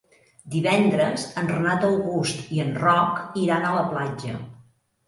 Divendres 0.53 1.27
en 1.41 1.51
Renat 1.53 1.85
August 1.91 2.43
i 2.57 2.65
en 2.65 2.75
Roc 2.87 3.25
iran 3.47 3.71
a 3.71 3.79
la 3.79 3.89
platja. 3.95 4.41